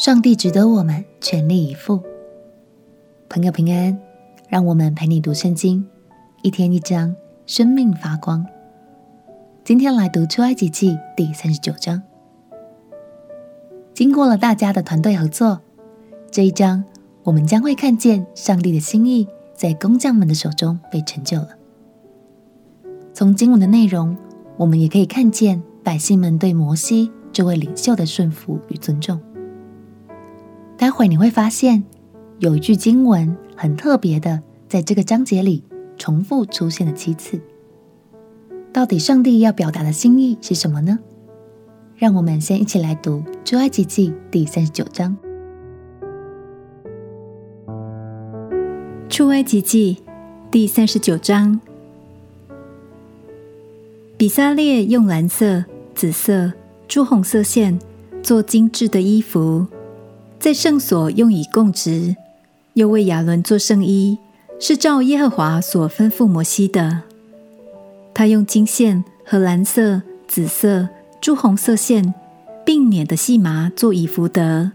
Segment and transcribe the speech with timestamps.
[0.00, 2.00] 上帝值得我们全力以赴。
[3.28, 4.00] 朋友平安，
[4.48, 5.86] 让我们陪你读圣经，
[6.40, 7.14] 一天一章，
[7.44, 8.46] 生命发光。
[9.62, 12.02] 今天来读出埃及记第三十九章。
[13.92, 15.60] 经过了大家的团队合作，
[16.30, 16.82] 这一章
[17.22, 21.50] 我们将会看见上帝的心意在工匠们的手中被成就了。
[23.12, 24.16] 从经文的内容，
[24.56, 29.20] 我们也可以看见百姓们对摩西这位领袖的顺服与尊重。
[31.00, 31.82] 会你会发现，
[32.40, 35.64] 有一句经文很特别的，在这个章节里
[35.96, 37.40] 重复出现了七次。
[38.70, 40.98] 到底上帝要表达的心意是什么呢？
[41.96, 45.16] 让我们先一起来读《出埃及记》第三十九章。
[49.08, 49.96] 《出埃及记》
[50.50, 51.58] 第三十九章，
[54.18, 56.52] 比撒列用蓝色、紫色、
[56.86, 57.80] 朱红色线
[58.22, 59.66] 做精致的衣服。
[60.40, 62.16] 在圣所用以供职，
[62.72, 64.16] 又为亚伦做圣衣，
[64.58, 67.02] 是照耶和华所吩咐摩西的。
[68.14, 70.88] 他用金线和蓝色、紫色、
[71.20, 72.14] 朱红色线，
[72.64, 74.72] 并捻的细麻做以弗得，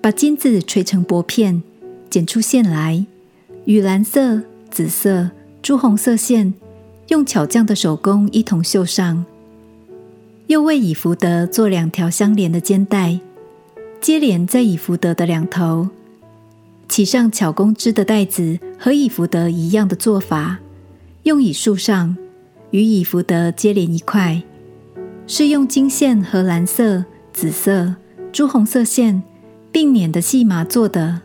[0.00, 1.64] 把金子锤成薄片，
[2.08, 3.04] 剪出线来，
[3.64, 6.54] 与蓝色、紫色、朱红色线
[7.08, 9.24] 用巧匠的手工一同绣上。
[10.46, 13.18] 又为以弗得做两条相连的肩带。
[14.04, 15.88] 接连在以弗得的两头，
[16.90, 20.58] 系上巧工织的带子，和以弗得一样的做法，
[21.22, 22.14] 用以束上，
[22.70, 24.42] 与以弗得接连一块，
[25.26, 27.94] 是用金线和蓝色、紫色、
[28.30, 29.22] 朱红色线
[29.72, 31.22] 并捻的细麻做的，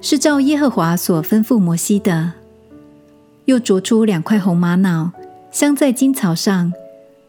[0.00, 2.32] 是照耶和华所吩咐摩西的。
[3.44, 5.12] 又琢出两块红玛瑙，
[5.50, 6.72] 镶在金槽上，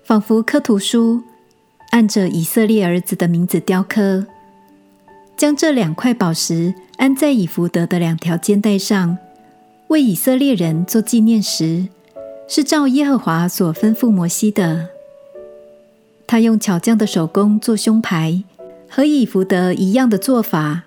[0.06, 1.24] 仿佛刻图书，
[1.90, 4.26] 按着以色列儿子的名字雕刻。
[5.38, 9.20] 将这两块宝石安在以弗得的两条肩带上，
[9.90, 11.88] 为以色列人做纪念石，
[12.48, 14.90] 是照耶和华所吩咐摩西的。
[16.26, 18.44] 他用巧匠的手工做胸牌，
[18.90, 20.86] 和以弗得一样的做法，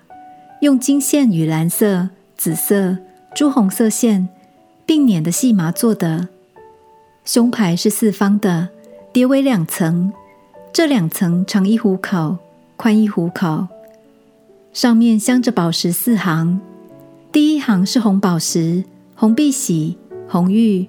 [0.59, 2.97] 用金线与蓝色、紫色、
[3.33, 4.27] 朱红色线
[4.85, 6.27] 并捻的细麻做的。
[7.23, 8.67] 胸牌是四方的，
[9.13, 10.11] 叠为两层，
[10.73, 12.37] 这两层长一虎口，
[12.75, 13.65] 宽一虎口。
[14.73, 16.57] 上面镶着宝石四行，
[17.29, 18.81] 第一行是红宝石、
[19.15, 19.97] 红碧玺、
[20.29, 20.87] 红玉；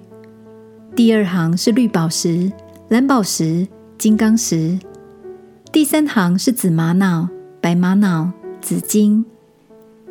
[0.95, 2.49] 第二行是绿宝石、
[2.87, 3.67] 蓝宝石、
[3.97, 4.79] 金刚石；
[5.69, 7.27] 第三行是紫玛瑙、
[7.59, 9.25] 白玛瑙、紫金；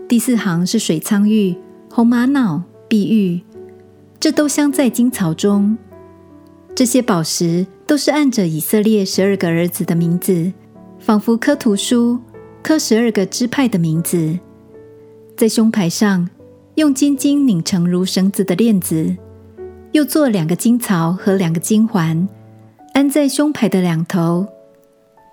[0.07, 1.57] 第四行是水苍玉、
[1.91, 3.41] 红玛瑙、碧玉。
[4.21, 5.79] 这都镶在金槽中。
[6.75, 10.53] 这些宝石都是按着以色列十二个儿子的名字，
[10.99, 12.21] 仿佛刻图书。
[12.63, 14.39] 刻十二个支派的名字，
[15.37, 16.31] 在胸牌上
[16.77, 19.17] 用金经拧成如绳子的链子，
[19.91, 22.29] 又做两个金槽和两个金环，
[22.95, 24.47] 安在胸牌的两头。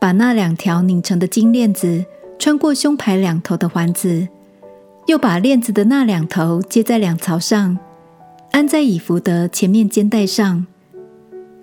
[0.01, 2.05] 把那两条拧成的金链子
[2.39, 4.27] 穿过胸牌两头的环子，
[5.05, 7.77] 又把链子的那两头接在两槽上，
[8.51, 10.65] 安在以弗的前面肩带上。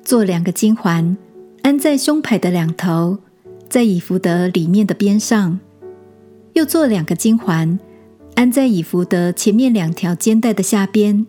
[0.04, 1.16] 做两个金环，
[1.62, 3.18] 安在胸牌的两头。
[3.68, 5.58] 在以弗得里面的边上，
[6.54, 7.78] 又做两个金环，
[8.34, 11.26] 安在以弗得前面两条肩带的下边，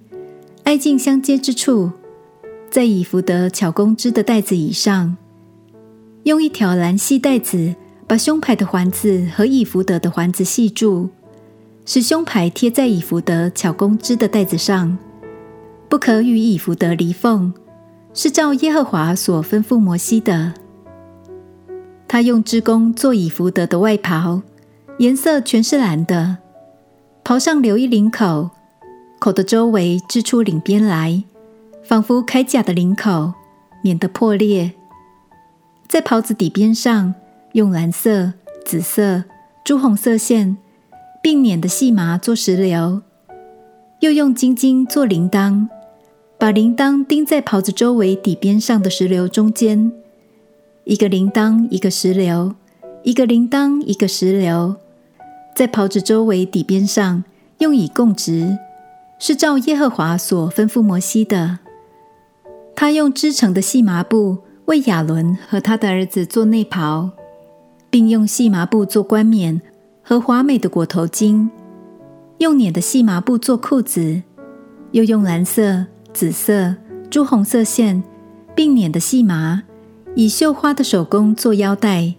[0.64, 1.92] 挨近相接之处，
[2.70, 5.18] 在以弗得巧工织的带子以上，
[6.24, 7.76] 用一条蓝细带子
[8.06, 11.10] 把胸牌的环子和以弗得的环子系住，
[11.86, 14.98] 使胸牌贴在以弗得巧工织的带子上，
[15.90, 17.52] 不可与以弗得离缝，
[18.14, 20.54] 是照耶和华所吩咐摩西的。
[22.08, 24.42] 他用织工做以福德的外袍，
[25.00, 26.38] 颜色全是蓝的。
[27.24, 28.52] 袍上留一领口，
[29.20, 31.24] 口的周围织出领边来，
[31.84, 33.34] 仿佛铠甲的领口，
[33.82, 34.72] 免得破裂。
[35.90, 37.14] 在袍子底边上，
[37.52, 38.32] 用蓝色、
[38.66, 39.26] 紫色、
[39.66, 40.58] 朱红色线，
[41.22, 43.02] 并捻的细麻做石榴，
[44.00, 45.68] 又用金经做铃铛，
[46.38, 49.92] 把铃铛钉在袍子周围底边上的石榴中间。
[50.88, 52.54] 一个铃铛，一个石榴；
[53.04, 54.74] 一个铃铛，一个石榴，
[55.54, 57.26] 在袍子周围底边上
[57.58, 58.58] 用以供职，
[59.20, 61.60] 是照耶和华所吩咐摩西的。
[62.74, 64.38] 他用织成的细麻布
[64.68, 67.10] 为亚伦和他的儿子做内袍，
[67.90, 69.62] 并用细麻布做冠冕
[70.02, 71.50] 和华美的裹头巾，
[72.38, 74.22] 用捻的细麻布做裤子，
[74.92, 76.76] 又用蓝色、紫色、
[77.10, 78.02] 朱红色线，
[78.56, 79.64] 并捻的细麻。
[80.18, 82.16] 以绣花的手工做腰带，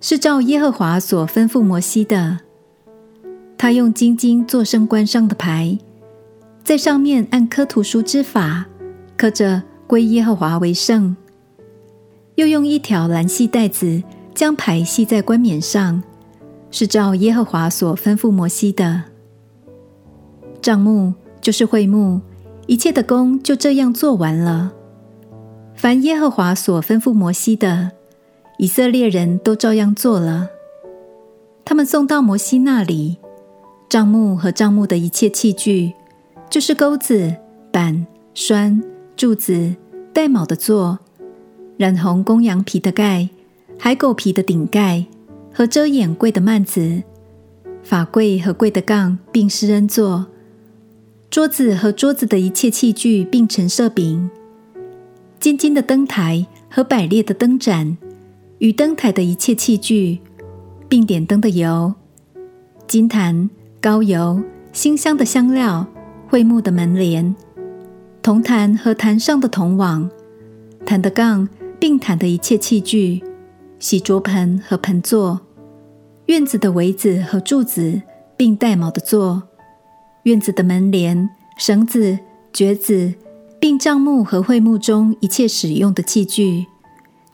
[0.00, 2.38] 是照耶和华所吩咐摩西的。
[3.58, 5.78] 他用金经做圣冠上的牌，
[6.64, 8.64] 在上面按刻图书之法
[9.18, 11.14] 刻着“归耶和华为圣”，
[12.36, 14.02] 又用一条蓝细带子
[14.34, 16.02] 将牌系在冠冕上，
[16.70, 19.02] 是照耶和华所吩咐摩西的。
[20.62, 21.12] 帐幕
[21.42, 22.18] 就是会幕，
[22.66, 24.72] 一切的工就这样做完了。
[25.76, 27.92] 凡耶和华所吩咐摩西的，
[28.58, 30.48] 以色列人都照样做了。
[31.64, 33.18] 他们送到摩西那里。
[33.88, 35.92] 帐幕和帐幕的一切器具，
[36.50, 37.32] 就是钩子、
[37.70, 38.82] 板、栓、
[39.16, 39.76] 柱子、
[40.12, 40.98] 带铆的座、
[41.76, 43.28] 染红公羊皮的盖、
[43.78, 45.04] 海狗皮的顶盖
[45.54, 47.00] 和遮掩柜的幔子、
[47.84, 50.26] 法柜和柜的杠，并施恩座、
[51.30, 54.28] 桌子和桌子的一切器具，并陈设饼、
[55.38, 57.96] 金金的灯台和摆列的灯盏
[58.58, 60.20] 与灯台的一切器具，
[60.88, 61.94] 并点灯的油、
[62.86, 63.48] 金坛。
[63.78, 64.42] 膏油、
[64.72, 65.86] 馨香的香料、
[66.28, 67.36] 桧木的门帘、
[68.20, 70.10] 铜坛和坛上的铜网、
[70.84, 71.48] 坛的杠，
[71.78, 73.22] 并坛的一切器具、
[73.78, 75.40] 洗濯盆和盆座、
[76.24, 78.02] 院子的围子和柱子，
[78.36, 79.40] 并带铆的座、
[80.24, 82.18] 院子的门帘、绳子、
[82.52, 83.14] 橛子，
[83.60, 86.66] 并帐幕和会幕中一切使用的器具、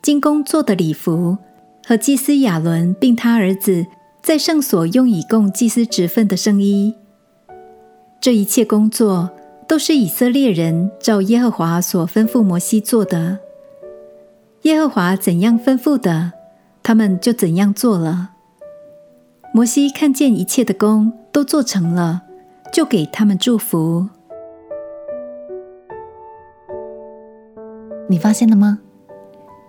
[0.01, 1.37] 金工做的礼服
[1.85, 3.85] 和祭司亚伦并他儿子。
[4.21, 6.95] 在圣所用以供祭司职分的圣衣，
[8.21, 9.29] 这一切工作
[9.67, 13.39] 都是以色列人照耶和华所吩咐摩西做的。
[14.61, 16.31] 耶和华怎样吩咐的，
[16.81, 18.29] 他们就怎样做了。
[19.53, 22.21] 摩西看见一切的工都做成了，
[22.71, 24.07] 就给他们祝福。
[28.09, 28.79] 你发现了吗？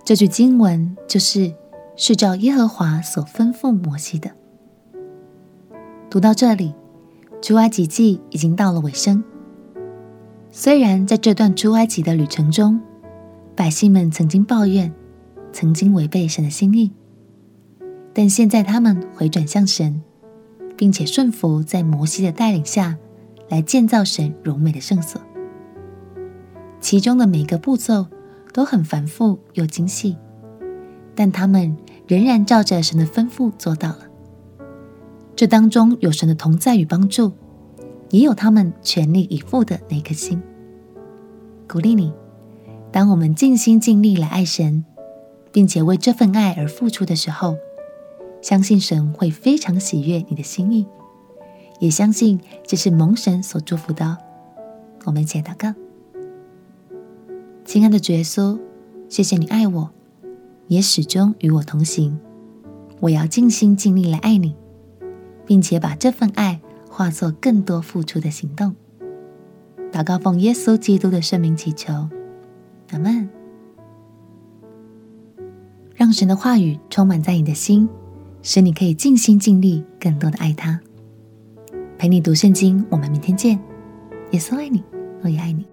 [0.04, 1.54] 这句经文就是
[1.96, 4.31] 是照耶和华所吩咐摩西的。
[6.10, 6.75] 读到这里，
[7.40, 9.22] 出埃及记已经到了尾声。
[10.50, 12.81] 虽然在这段出埃及的旅程中，
[13.56, 14.92] 百姓们曾经抱怨，
[15.52, 16.92] 曾经违背神的心意，
[18.12, 20.02] 但现在他们回转向神，
[20.76, 22.98] 并且顺服在摩西的带领下
[23.48, 25.20] 来建造神荣美的圣所。
[26.81, 28.06] 其中的每个步骤
[28.54, 30.16] 都很繁复又精细，
[31.14, 33.98] 但他们仍然照着神的吩咐做到了。
[35.34, 37.32] 这当中有神的同在与帮助，
[38.10, 40.40] 也有他们全力以赴的那颗心。
[41.68, 42.12] 鼓励你，
[42.92, 44.84] 当我们尽心尽力来爱神，
[45.50, 47.56] 并且为这份爱而付出的时候，
[48.40, 50.86] 相信神会非常喜悦你的心意，
[51.80, 54.16] 也相信这是蒙神所祝福的。
[55.06, 55.74] 我们一起祷告：
[57.64, 58.58] 亲爱的主耶稣，
[59.08, 59.90] 谢谢你爱我，
[60.69, 62.19] 也始终与我同行。
[63.00, 64.55] 我要尽心尽力来爱你。
[65.46, 68.75] 并且把这份爱化作更多付出的行动。
[69.93, 71.93] 祷告奉耶稣基督的圣名祈求，
[72.90, 73.28] 阿门。
[75.94, 77.88] 让神的话语充满在你的心，
[78.43, 80.81] 使你可以尽心尽力更多的爱他。
[81.96, 83.58] 陪你读圣经，我们明天见。
[84.32, 84.82] 耶稣爱你，
[85.22, 85.64] 我也爱你。